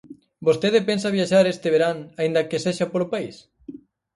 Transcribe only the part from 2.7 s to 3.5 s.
polo país?